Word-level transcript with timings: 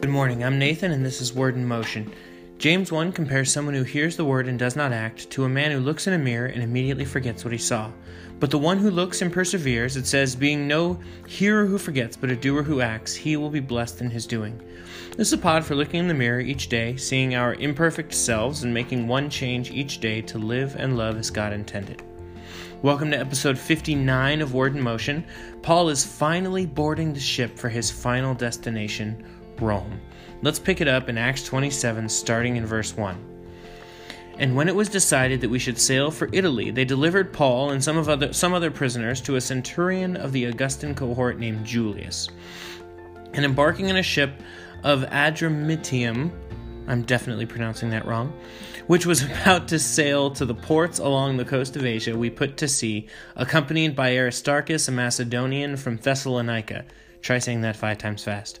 Good 0.00 0.10
morning, 0.10 0.44
I'm 0.44 0.60
Nathan, 0.60 0.92
and 0.92 1.04
this 1.04 1.20
is 1.20 1.34
Word 1.34 1.56
in 1.56 1.66
Motion. 1.66 2.12
James 2.58 2.92
1 2.92 3.10
compares 3.10 3.52
someone 3.52 3.74
who 3.74 3.82
hears 3.82 4.16
the 4.16 4.24
word 4.24 4.46
and 4.46 4.56
does 4.56 4.76
not 4.76 4.92
act 4.92 5.28
to 5.30 5.42
a 5.42 5.48
man 5.48 5.72
who 5.72 5.80
looks 5.80 6.06
in 6.06 6.12
a 6.12 6.18
mirror 6.18 6.46
and 6.46 6.62
immediately 6.62 7.04
forgets 7.04 7.42
what 7.42 7.52
he 7.52 7.58
saw. 7.58 7.90
But 8.38 8.52
the 8.52 8.60
one 8.60 8.78
who 8.78 8.92
looks 8.92 9.22
and 9.22 9.32
perseveres, 9.32 9.96
it 9.96 10.06
says, 10.06 10.36
being 10.36 10.68
no 10.68 11.00
hearer 11.26 11.66
who 11.66 11.78
forgets, 11.78 12.16
but 12.16 12.30
a 12.30 12.36
doer 12.36 12.62
who 12.62 12.80
acts, 12.80 13.12
he 13.12 13.36
will 13.36 13.50
be 13.50 13.58
blessed 13.58 14.00
in 14.00 14.08
his 14.08 14.24
doing. 14.24 14.62
This 15.16 15.26
is 15.26 15.32
a 15.32 15.38
pod 15.38 15.64
for 15.64 15.74
looking 15.74 15.98
in 15.98 16.06
the 16.06 16.14
mirror 16.14 16.38
each 16.38 16.68
day, 16.68 16.94
seeing 16.94 17.34
our 17.34 17.54
imperfect 17.54 18.14
selves, 18.14 18.62
and 18.62 18.72
making 18.72 19.08
one 19.08 19.28
change 19.28 19.72
each 19.72 19.98
day 19.98 20.22
to 20.22 20.38
live 20.38 20.76
and 20.76 20.96
love 20.96 21.18
as 21.18 21.28
God 21.28 21.52
intended. 21.52 22.04
Welcome 22.82 23.10
to 23.10 23.18
episode 23.18 23.58
59 23.58 24.42
of 24.42 24.54
Word 24.54 24.76
in 24.76 24.80
Motion. 24.80 25.26
Paul 25.62 25.88
is 25.88 26.06
finally 26.06 26.64
boarding 26.64 27.12
the 27.12 27.18
ship 27.18 27.58
for 27.58 27.68
his 27.68 27.90
final 27.90 28.34
destination, 28.34 29.24
Rome. 29.60 30.00
Let's 30.42 30.58
pick 30.58 30.80
it 30.80 30.88
up 30.88 31.08
in 31.08 31.18
Acts 31.18 31.44
27, 31.44 32.08
starting 32.08 32.56
in 32.56 32.66
verse 32.66 32.96
1. 32.96 33.28
And 34.38 34.54
when 34.54 34.68
it 34.68 34.74
was 34.74 34.88
decided 34.88 35.40
that 35.40 35.48
we 35.48 35.58
should 35.58 35.78
sail 35.78 36.12
for 36.12 36.28
Italy, 36.32 36.70
they 36.70 36.84
delivered 36.84 37.32
Paul 37.32 37.70
and 37.70 37.82
some 37.82 37.96
of 37.96 38.08
other 38.08 38.32
some 38.32 38.54
other 38.54 38.70
prisoners 38.70 39.20
to 39.22 39.34
a 39.34 39.40
centurion 39.40 40.16
of 40.16 40.32
the 40.32 40.44
Augustan 40.44 40.94
cohort 40.94 41.38
named 41.38 41.66
Julius. 41.66 42.28
And 43.32 43.44
embarking 43.44 43.88
in 43.88 43.96
a 43.96 44.02
ship 44.02 44.30
of 44.84 45.02
Adramyttium, 45.02 46.30
I'm 46.86 47.02
definitely 47.02 47.46
pronouncing 47.46 47.90
that 47.90 48.06
wrong, 48.06 48.32
which 48.86 49.06
was 49.06 49.22
about 49.42 49.66
to 49.68 49.78
sail 49.78 50.30
to 50.30 50.46
the 50.46 50.54
ports 50.54 51.00
along 51.00 51.36
the 51.36 51.44
coast 51.44 51.74
of 51.74 51.84
Asia, 51.84 52.16
we 52.16 52.30
put 52.30 52.56
to 52.58 52.68
sea, 52.68 53.08
accompanied 53.34 53.96
by 53.96 54.16
Aristarchus, 54.16 54.86
a 54.86 54.92
Macedonian 54.92 55.76
from 55.76 55.96
Thessalonica. 55.96 56.84
Try 57.22 57.38
saying 57.38 57.62
that 57.62 57.76
five 57.76 57.98
times 57.98 58.22
fast. 58.22 58.60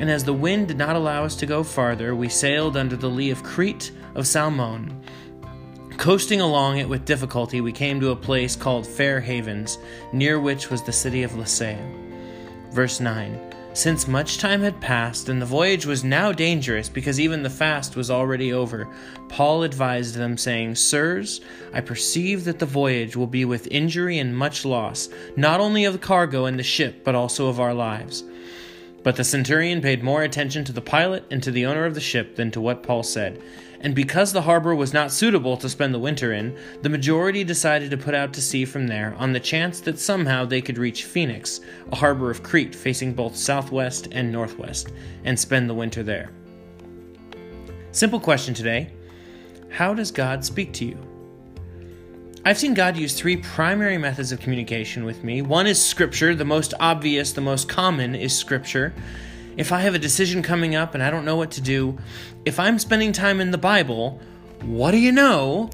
And 0.00 0.10
as 0.10 0.24
the 0.24 0.32
wind 0.32 0.68
did 0.68 0.78
not 0.78 0.96
allow 0.96 1.24
us 1.24 1.36
to 1.36 1.46
go 1.46 1.62
farther, 1.62 2.16
we 2.16 2.30
sailed 2.30 2.74
under 2.74 2.96
the 2.96 3.10
lee 3.10 3.30
of 3.30 3.42
Crete 3.42 3.92
of 4.14 4.26
Salmone. 4.26 4.98
Coasting 5.98 6.40
along 6.40 6.78
it 6.78 6.88
with 6.88 7.04
difficulty, 7.04 7.60
we 7.60 7.70
came 7.70 8.00
to 8.00 8.10
a 8.10 8.16
place 8.16 8.56
called 8.56 8.86
Fair 8.86 9.20
Havens, 9.20 9.76
near 10.14 10.40
which 10.40 10.70
was 10.70 10.82
the 10.82 10.90
city 10.90 11.22
of 11.22 11.32
Lasea. 11.32 11.78
Verse 12.70 12.98
9 12.98 13.38
Since 13.74 14.08
much 14.08 14.38
time 14.38 14.62
had 14.62 14.80
passed, 14.80 15.28
and 15.28 15.42
the 15.42 15.44
voyage 15.44 15.84
was 15.84 16.02
now 16.02 16.32
dangerous, 16.32 16.88
because 16.88 17.20
even 17.20 17.42
the 17.42 17.50
fast 17.50 17.94
was 17.94 18.10
already 18.10 18.54
over, 18.54 18.88
Paul 19.28 19.64
advised 19.64 20.14
them, 20.14 20.38
saying, 20.38 20.76
Sirs, 20.76 21.42
I 21.74 21.82
perceive 21.82 22.44
that 22.44 22.58
the 22.58 22.64
voyage 22.64 23.16
will 23.16 23.26
be 23.26 23.44
with 23.44 23.68
injury 23.70 24.18
and 24.18 24.34
much 24.34 24.64
loss, 24.64 25.10
not 25.36 25.60
only 25.60 25.84
of 25.84 25.92
the 25.92 25.98
cargo 25.98 26.46
and 26.46 26.58
the 26.58 26.62
ship, 26.62 27.04
but 27.04 27.14
also 27.14 27.48
of 27.48 27.60
our 27.60 27.74
lives. 27.74 28.24
But 29.02 29.16
the 29.16 29.24
centurion 29.24 29.80
paid 29.80 30.02
more 30.02 30.22
attention 30.22 30.64
to 30.64 30.72
the 30.72 30.80
pilot 30.80 31.24
and 31.30 31.42
to 31.42 31.50
the 31.50 31.64
owner 31.66 31.86
of 31.86 31.94
the 31.94 32.00
ship 32.00 32.36
than 32.36 32.50
to 32.50 32.60
what 32.60 32.82
Paul 32.82 33.02
said. 33.02 33.40
And 33.82 33.94
because 33.94 34.32
the 34.32 34.42
harbor 34.42 34.74
was 34.74 34.92
not 34.92 35.10
suitable 35.10 35.56
to 35.56 35.68
spend 35.68 35.94
the 35.94 35.98
winter 35.98 36.34
in, 36.34 36.54
the 36.82 36.90
majority 36.90 37.44
decided 37.44 37.90
to 37.90 37.96
put 37.96 38.14
out 38.14 38.34
to 38.34 38.42
sea 38.42 38.66
from 38.66 38.86
there 38.86 39.14
on 39.16 39.32
the 39.32 39.40
chance 39.40 39.80
that 39.80 39.98
somehow 39.98 40.44
they 40.44 40.60
could 40.60 40.76
reach 40.76 41.04
Phoenix, 41.04 41.60
a 41.90 41.96
harbor 41.96 42.30
of 42.30 42.42
Crete 42.42 42.74
facing 42.74 43.14
both 43.14 43.34
southwest 43.34 44.08
and 44.12 44.30
northwest, 44.30 44.92
and 45.24 45.38
spend 45.38 45.70
the 45.70 45.74
winter 45.74 46.02
there. 46.02 46.30
Simple 47.92 48.20
question 48.20 48.52
today 48.52 48.92
How 49.70 49.94
does 49.94 50.10
God 50.10 50.44
speak 50.44 50.74
to 50.74 50.84
you? 50.84 51.09
I've 52.42 52.58
seen 52.58 52.72
God 52.72 52.96
use 52.96 53.12
three 53.12 53.36
primary 53.36 53.98
methods 53.98 54.32
of 54.32 54.40
communication 54.40 55.04
with 55.04 55.22
me. 55.22 55.42
One 55.42 55.66
is 55.66 55.84
Scripture, 55.84 56.34
the 56.34 56.42
most 56.42 56.72
obvious, 56.80 57.32
the 57.34 57.42
most 57.42 57.68
common 57.68 58.14
is 58.14 58.34
Scripture. 58.34 58.94
If 59.58 59.72
I 59.72 59.80
have 59.80 59.94
a 59.94 59.98
decision 59.98 60.42
coming 60.42 60.74
up 60.74 60.94
and 60.94 61.02
I 61.02 61.10
don't 61.10 61.26
know 61.26 61.36
what 61.36 61.50
to 61.52 61.60
do, 61.60 61.98
if 62.46 62.58
I'm 62.58 62.78
spending 62.78 63.12
time 63.12 63.42
in 63.42 63.50
the 63.50 63.58
Bible, 63.58 64.18
what 64.62 64.92
do 64.92 64.96
you 64.96 65.12
know? 65.12 65.68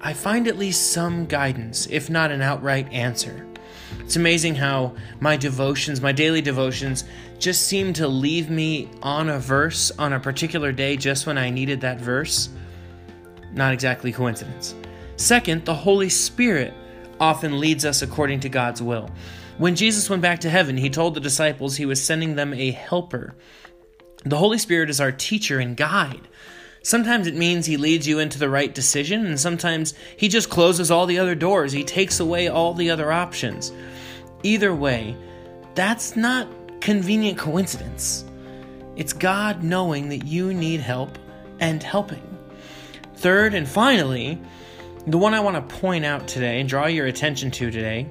I 0.00 0.12
find 0.12 0.46
at 0.46 0.56
least 0.56 0.92
some 0.92 1.26
guidance, 1.26 1.88
if 1.90 2.08
not 2.08 2.30
an 2.30 2.40
outright 2.40 2.92
answer. 2.92 3.44
It's 3.98 4.14
amazing 4.14 4.54
how 4.54 4.94
my 5.18 5.36
devotions, 5.36 6.00
my 6.00 6.12
daily 6.12 6.40
devotions, 6.40 7.02
just 7.40 7.66
seem 7.66 7.92
to 7.94 8.06
leave 8.06 8.48
me 8.48 8.88
on 9.02 9.28
a 9.28 9.40
verse 9.40 9.90
on 9.98 10.12
a 10.12 10.20
particular 10.20 10.70
day 10.70 10.96
just 10.96 11.26
when 11.26 11.36
I 11.36 11.50
needed 11.50 11.80
that 11.80 12.00
verse. 12.00 12.48
Not 13.52 13.72
exactly 13.72 14.12
coincidence. 14.12 14.76
Second, 15.16 15.64
the 15.64 15.74
Holy 15.74 16.08
Spirit 16.08 16.74
often 17.18 17.58
leads 17.58 17.84
us 17.84 18.02
according 18.02 18.40
to 18.40 18.48
God's 18.48 18.82
will. 18.82 19.10
When 19.58 19.74
Jesus 19.74 20.10
went 20.10 20.20
back 20.20 20.40
to 20.40 20.50
heaven, 20.50 20.76
he 20.76 20.90
told 20.90 21.14
the 21.14 21.20
disciples 21.20 21.76
he 21.76 21.86
was 21.86 22.02
sending 22.02 22.34
them 22.34 22.52
a 22.52 22.70
helper. 22.70 23.34
The 24.24 24.36
Holy 24.36 24.58
Spirit 24.58 24.90
is 24.90 25.00
our 25.00 25.12
teacher 25.12 25.58
and 25.58 25.76
guide. 25.76 26.28
Sometimes 26.82 27.26
it 27.26 27.34
means 27.34 27.64
he 27.64 27.78
leads 27.78 28.06
you 28.06 28.18
into 28.18 28.38
the 28.38 28.50
right 28.50 28.72
decision, 28.74 29.24
and 29.26 29.40
sometimes 29.40 29.94
he 30.16 30.28
just 30.28 30.50
closes 30.50 30.90
all 30.90 31.06
the 31.06 31.18
other 31.18 31.34
doors. 31.34 31.72
He 31.72 31.82
takes 31.82 32.20
away 32.20 32.48
all 32.48 32.74
the 32.74 32.90
other 32.90 33.10
options. 33.10 33.72
Either 34.42 34.74
way, 34.74 35.16
that's 35.74 36.14
not 36.14 36.48
convenient 36.80 37.38
coincidence. 37.38 38.24
It's 38.94 39.12
God 39.12 39.62
knowing 39.62 40.10
that 40.10 40.26
you 40.26 40.52
need 40.52 40.80
help 40.80 41.18
and 41.58 41.82
helping. 41.82 42.22
Third 43.14 43.54
and 43.54 43.66
finally, 43.66 44.40
the 45.06 45.18
one 45.18 45.34
I 45.34 45.40
want 45.40 45.56
to 45.56 45.76
point 45.76 46.04
out 46.04 46.26
today 46.26 46.60
and 46.60 46.68
draw 46.68 46.86
your 46.86 47.06
attention 47.06 47.50
to 47.52 47.70
today. 47.70 48.08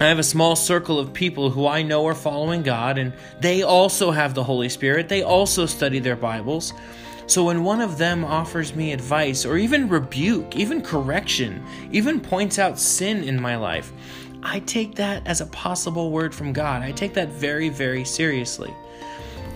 I 0.00 0.06
have 0.06 0.18
a 0.18 0.24
small 0.24 0.56
circle 0.56 0.98
of 0.98 1.12
people 1.12 1.50
who 1.50 1.66
I 1.66 1.82
know 1.82 2.06
are 2.06 2.14
following 2.14 2.62
God, 2.62 2.98
and 2.98 3.12
they 3.40 3.62
also 3.62 4.10
have 4.10 4.34
the 4.34 4.42
Holy 4.42 4.68
Spirit. 4.68 5.08
They 5.08 5.22
also 5.22 5.66
study 5.66 5.98
their 5.98 6.16
Bibles. 6.16 6.72
So 7.26 7.44
when 7.44 7.62
one 7.62 7.80
of 7.80 7.98
them 7.98 8.24
offers 8.24 8.74
me 8.74 8.92
advice, 8.92 9.44
or 9.44 9.58
even 9.58 9.88
rebuke, 9.88 10.56
even 10.56 10.82
correction, 10.82 11.64
even 11.92 12.18
points 12.18 12.58
out 12.58 12.78
sin 12.78 13.22
in 13.22 13.40
my 13.40 13.56
life, 13.56 13.92
I 14.42 14.60
take 14.60 14.96
that 14.96 15.24
as 15.26 15.40
a 15.40 15.46
possible 15.46 16.10
word 16.10 16.34
from 16.34 16.52
God. 16.52 16.82
I 16.82 16.92
take 16.92 17.14
that 17.14 17.28
very, 17.28 17.68
very 17.68 18.04
seriously. 18.04 18.74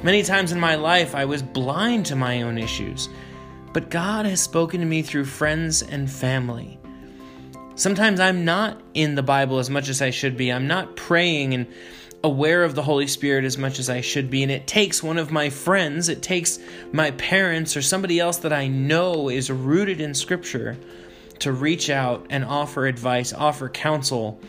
Many 0.05 0.23
times 0.23 0.53
in 0.53 0.61
my 0.61 0.75
life, 0.75 1.15
I 1.15 1.25
was 1.25 1.43
blind 1.43 2.07
to 2.07 2.17
my 2.17 2.43
own 2.43 2.59
issues 2.59 3.09
but 3.75 3.91
God 3.91 4.25
has 4.25 4.41
spoken 4.41 4.81
to 4.81 4.87
me 4.87 5.03
through 5.03 5.25
friends 5.27 5.83
and 5.83 6.11
family. 6.11 6.79
Sometimes 7.75 8.21
I'm 8.21 8.45
not 8.45 8.81
in 8.95 9.17
the 9.17 9.23
Bible 9.23 9.59
as 9.59 9.69
much 9.69 9.89
as 9.89 10.01
I 10.01 10.11
should 10.11 10.37
be. 10.37 10.51
I'm 10.51 10.69
not 10.69 10.95
praying 10.95 11.55
and 11.55 11.67
aware 12.23 12.63
of 12.63 12.77
the 12.77 12.83
Holy 12.83 13.09
Spirit 13.09 13.45
as 13.45 13.59
much 13.59 13.81
as 13.81 13.91
I 13.91 14.01
should 14.01 14.31
be. 14.31 14.45
And 14.45 14.53
it 14.53 14.69
takes 14.69 15.03
one 15.03 15.19
of 15.19 15.33
my 15.33 15.51
friends, 15.51 16.09
it 16.09 16.23
takes 16.23 16.61
my 16.93 17.11
parents, 17.11 17.77
or 17.77 17.83
somebody 17.83 18.21
else 18.21 18.39
that 18.39 18.53
I 18.53 18.69
know 18.69 19.29
is 19.29 19.51
rooted 19.51 20.01
in 20.01 20.15
Scripture 20.15 20.79
to 21.41 21.53
reach 21.53 21.91
out 21.91 22.29
and 22.31 22.45
offer 22.45 22.87
advice, 22.87 23.33
offer 23.33 23.69
counsel, 23.69 24.41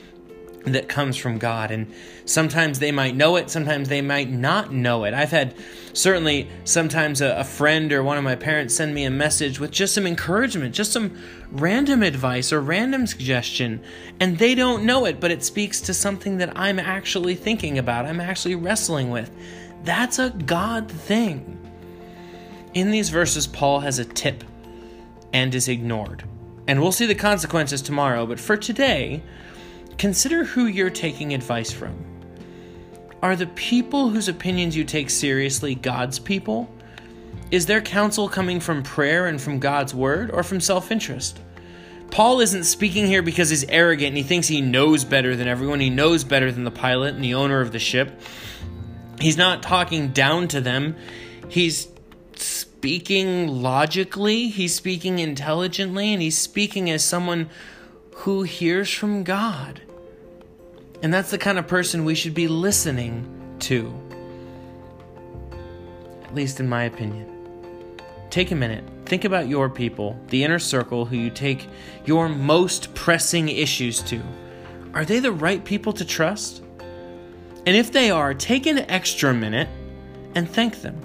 that 0.73 0.89
comes 0.89 1.15
from 1.15 1.37
God. 1.37 1.71
And 1.71 1.91
sometimes 2.25 2.79
they 2.79 2.91
might 2.91 3.15
know 3.15 3.35
it, 3.35 3.49
sometimes 3.49 3.89
they 3.89 4.01
might 4.01 4.29
not 4.29 4.73
know 4.73 5.03
it. 5.03 5.13
I've 5.13 5.31
had 5.31 5.55
certainly 5.93 6.49
sometimes 6.63 7.21
a, 7.21 7.37
a, 7.37 7.43
friend 7.43 7.93
or 7.93 8.03
one 8.03 8.17
of 8.17 8.23
my 8.23 8.35
parents 8.35 8.73
send 8.73 8.93
me 8.93 9.05
a 9.05 9.11
message 9.11 9.59
with 9.59 9.71
just 9.71 9.93
some 9.93 10.05
encouragement, 10.05 10.73
just 10.75 10.91
some 10.91 11.17
random 11.51 12.03
advice 12.03 12.51
or 12.51 12.61
random 12.61 13.07
suggestion, 13.07 13.81
and 14.19 14.37
they 14.37 14.55
don't 14.55 14.83
know 14.83 15.05
it, 15.05 15.19
but 15.19 15.31
it 15.31 15.43
speaks 15.43 15.79
to 15.81 15.93
something 15.93 16.37
that 16.37 16.51
I'm 16.57 16.79
actually 16.79 17.35
thinking 17.35 17.77
about, 17.77 18.05
I'm 18.05 18.19
actually 18.19 18.55
wrestling 18.55 19.09
with. 19.09 19.31
That's 19.83 20.19
a 20.19 20.31
God 20.31 20.89
thing. 20.89 21.59
In 22.73 22.91
these 22.91 23.09
verses, 23.09 23.47
Paul 23.47 23.79
has 23.81 23.99
a 23.99 24.05
tip 24.05 24.43
and 25.31 25.53
is 25.55 25.67
ignored. 25.67 26.23
And 26.67 26.81
we'll 26.81 26.91
see 26.91 27.05
the 27.05 27.15
consequences 27.15 27.81
tomorrow, 27.81 28.25
but 28.25 28.39
for 28.39 28.57
today, 28.57 29.21
Consider 29.97 30.43
who 30.43 30.65
you're 30.65 30.89
taking 30.89 31.33
advice 31.33 31.71
from. 31.71 31.95
Are 33.21 33.35
the 33.35 33.47
people 33.47 34.09
whose 34.09 34.27
opinions 34.27 34.75
you 34.75 34.83
take 34.83 35.09
seriously 35.09 35.75
God's 35.75 36.19
people? 36.19 36.69
Is 37.51 37.65
their 37.65 37.81
counsel 37.81 38.27
coming 38.27 38.59
from 38.59 38.83
prayer 38.83 39.27
and 39.27 39.41
from 39.41 39.59
God's 39.59 39.95
word 39.95 40.31
or 40.31 40.43
from 40.43 40.59
self 40.59 40.91
interest? 40.91 41.39
Paul 42.11 42.39
isn't 42.39 42.65
speaking 42.65 43.07
here 43.07 43.21
because 43.21 43.49
he's 43.49 43.63
arrogant 43.65 44.09
and 44.09 44.17
he 44.17 44.23
thinks 44.23 44.47
he 44.47 44.61
knows 44.61 45.03
better 45.03 45.35
than 45.35 45.47
everyone. 45.47 45.79
He 45.79 45.89
knows 45.89 46.23
better 46.23 46.51
than 46.51 46.63
the 46.63 46.71
pilot 46.71 47.15
and 47.15 47.23
the 47.23 47.33
owner 47.33 47.61
of 47.61 47.71
the 47.71 47.79
ship. 47.79 48.21
He's 49.19 49.37
not 49.37 49.63
talking 49.63 50.09
down 50.09 50.47
to 50.49 50.61
them. 50.61 50.95
He's 51.49 51.87
speaking 52.35 53.47
logically, 53.47 54.49
he's 54.49 54.75
speaking 54.75 55.19
intelligently, 55.19 56.13
and 56.13 56.21
he's 56.21 56.37
speaking 56.37 56.89
as 56.89 57.03
someone 57.03 57.49
who 58.15 58.43
hears 58.43 58.91
from 58.91 59.23
God. 59.23 59.81
And 61.03 61.13
that's 61.13 61.31
the 61.31 61.37
kind 61.37 61.59
of 61.59 61.67
person 61.67 62.05
we 62.05 62.15
should 62.15 62.33
be 62.33 62.47
listening 62.47 63.27
to. 63.59 63.93
At 66.23 66.33
least 66.33 66.59
in 66.59 66.67
my 66.67 66.83
opinion. 66.83 67.31
Take 68.29 68.51
a 68.51 68.55
minute. 68.55 68.83
Think 69.05 69.25
about 69.25 69.47
your 69.47 69.69
people, 69.69 70.19
the 70.29 70.43
inner 70.43 70.59
circle 70.59 71.05
who 71.05 71.17
you 71.17 71.29
take 71.29 71.67
your 72.05 72.27
most 72.29 72.95
pressing 72.95 73.49
issues 73.49 74.01
to. 74.03 74.21
Are 74.93 75.05
they 75.05 75.19
the 75.19 75.31
right 75.31 75.63
people 75.63 75.93
to 75.93 76.05
trust? 76.05 76.63
And 76.79 77.75
if 77.75 77.91
they 77.91 78.09
are, 78.11 78.33
take 78.33 78.65
an 78.65 78.79
extra 78.89 79.33
minute 79.33 79.67
and 80.35 80.49
thank 80.49 80.81
them. 80.81 80.99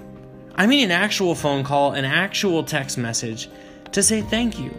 I 0.55 0.65
mean, 0.65 0.85
an 0.85 0.91
actual 0.91 1.35
phone 1.35 1.63
call, 1.63 1.91
an 1.91 2.05
actual 2.05 2.63
text 2.63 2.97
message 2.97 3.49
to 3.91 4.01
say 4.01 4.21
thank 4.21 4.57
you. 4.59 4.73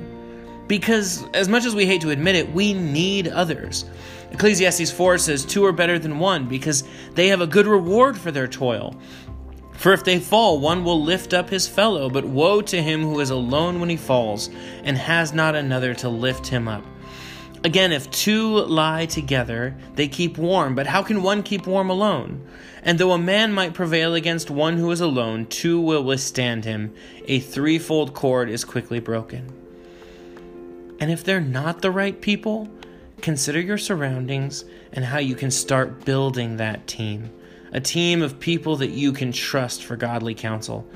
Because, 0.73 1.27
as 1.35 1.51
much 1.51 1.67
as 1.67 1.75
we 1.75 1.85
hate 1.85 2.01
to 2.01 2.09
admit 2.09 2.35
it, 2.35 2.51
we 2.51 2.73
need 2.73 3.29
others. 3.29 3.85
Ecclesiastes 4.31 4.91
4 4.91 5.19
says, 5.19 5.45
Two 5.45 5.67
are 5.67 5.73
better 5.73 5.99
than 5.99 6.19
one 6.19 6.49
because 6.49 6.85
they 7.13 7.29
have 7.29 7.43
a 7.43 7.47
good 7.47 7.67
reward 7.67 8.17
for 8.17 8.31
their 8.31 8.49
toil. 8.49 8.99
For 9.75 9.93
if 9.93 10.03
they 10.03 10.19
fall, 10.19 10.61
one 10.61 10.83
will 10.83 11.03
lift 11.03 11.35
up 11.35 11.51
his 11.51 11.69
fellow, 11.69 12.09
but 12.09 12.25
woe 12.25 12.63
to 12.63 12.83
him 12.83 13.03
who 13.03 13.21
is 13.21 13.29
alone 13.29 13.81
when 13.81 13.91
he 13.91 13.99
falls, 13.99 14.49
and 14.83 14.97
has 14.97 15.35
not 15.35 15.55
another 15.55 15.93
to 15.97 16.09
lift 16.09 16.47
him 16.47 16.69
up. 16.69 16.87
Again, 17.65 17.93
if 17.93 18.11
two 18.11 18.61
lie 18.65 19.05
together, 19.05 19.77
they 19.97 20.09
keep 20.09 20.39
warm, 20.39 20.75
but 20.75 20.87
how 20.87 21.03
can 21.03 21.23
one 21.23 21.43
keep 21.43 21.67
warm 21.67 21.91
alone? 21.91 22.49
And 22.83 22.99
though 22.99 23.13
a 23.13 23.19
man 23.19 23.53
might 23.53 23.75
prevail 23.75 24.15
against 24.15 24.51
one 24.51 24.79
who 24.79 24.91
is 24.91 25.03
alone, 25.03 25.45
two 25.49 25.79
will 25.79 26.03
withstand 26.03 26.65
him. 26.65 26.95
A 27.29 27.41
threefold 27.41 28.15
cord 28.15 28.49
is 28.49 28.65
quickly 28.65 29.01
broken. 29.01 29.62
And 31.03 31.11
if 31.11 31.25
they're 31.25 31.41
not 31.41 31.83
the 31.83 31.91
right 31.91 32.21
people, 32.21 32.69
consider 33.23 33.59
your 33.59 33.77
surroundings 33.77 34.65
and 34.93 35.05
how 35.05 35.19
you 35.19 35.35
can 35.35 35.51
start 35.51 36.05
building 36.05 36.59
that 36.59 36.87
team. 36.87 37.29
A 37.73 37.81
team 37.81 38.23
of 38.23 38.39
people 38.39 38.77
that 38.77 38.91
you 38.91 39.13
can 39.13 39.33
trust 39.33 39.83
for 39.83 39.97
godly 39.97 40.37
counsel. 40.37 40.87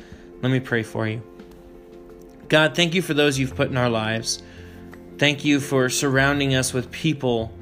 Let 0.43 0.53
me 0.53 0.61
pray 0.61 0.85
for 0.85 1.09
you. 1.09 1.25
God, 2.49 2.77
thank 2.77 2.95
you 2.95 3.03
for 3.03 3.15
those 3.15 3.37
you've 3.37 3.57
put 3.57 3.69
in 3.69 3.77
our 3.77 3.91
lives. 3.91 4.45
Thank 5.19 5.45
you 5.45 5.59
for 5.59 5.89
surrounding 5.89 6.55
us 6.55 6.73
with 6.73 6.93
people 6.93 7.53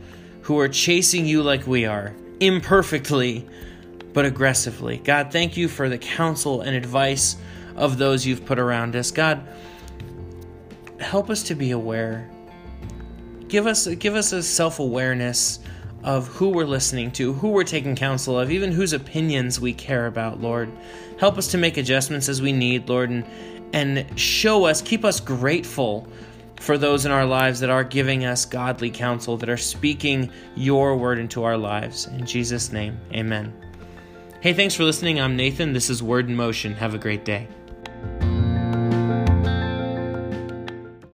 who 0.43 0.59
are 0.59 0.69
chasing 0.69 1.25
you 1.25 1.43
like 1.43 1.67
we 1.67 1.87
are, 1.87 2.15
imperfectly, 2.41 3.49
but 4.13 4.27
aggressively. 4.27 4.99
God, 4.99 5.33
thank 5.33 5.57
you 5.57 5.67
for 5.67 5.89
the 5.89 5.97
counsel 5.97 6.61
and 6.61 6.77
advice 6.77 7.37
of 7.75 7.97
those 7.97 8.27
you've 8.27 8.45
put 8.45 8.59
around 8.59 8.97
us. 8.97 9.11
God, 9.11 9.49
help 11.01 11.31
us 11.31 11.43
to 11.45 11.55
be 11.55 11.71
aware. 11.71 12.31
Give 13.55 13.69
us 13.69 13.87
give 13.87 14.17
us 14.17 14.33
a 14.33 14.43
self-awareness 14.43 15.61
of 16.03 16.27
who 16.27 16.49
we're 16.49 16.65
listening 16.65 17.13
to, 17.13 17.35
who 17.35 17.51
we're 17.51 17.63
taking 17.63 17.95
counsel 17.95 18.37
of, 18.37 18.51
even 18.51 18.73
whose 18.73 18.93
opinions 18.93 19.61
we 19.61 19.73
care 19.73 20.09
about, 20.09 20.41
Lord. 20.41 20.73
Help 21.21 21.39
us 21.39 21.47
to 21.53 21.57
make 21.57 21.77
adjustments 21.77 22.29
as 22.29 22.43
we 22.43 22.51
need, 22.51 22.89
Lord, 22.89 23.11
and 23.11 23.25
and 23.73 24.19
show 24.19 24.65
us, 24.65 24.83
keep 24.83 25.05
us 25.05 25.21
grateful 25.21 26.09
for 26.59 26.77
those 26.77 27.07
in 27.07 27.13
our 27.13 27.25
lives 27.25 27.61
that 27.61 27.71
are 27.71 27.85
giving 27.85 28.25
us 28.25 28.45
godly 28.45 28.91
counsel, 28.91 29.37
that 29.37 29.49
are 29.49 29.57
speaking 29.57 30.33
your 30.57 30.97
word 30.97 31.21
into 31.21 31.45
our 31.45 31.57
lives. 31.57 32.09
In 32.09 32.27
Jesus' 32.27 32.73
name, 32.73 32.99
amen. 33.13 33.55
Hey, 34.41 34.53
thanks 34.53 34.75
for 34.75 34.83
listening. 34.83 35.21
I'm 35.21 35.37
Nathan. 35.37 35.73
This 35.73 35.91
is 35.91 36.03
Word 36.03 36.29
in 36.29 36.35
Motion. 36.35 36.75
Have 36.75 36.95
a 36.95 36.99
great 36.99 37.25
day. 37.25 37.47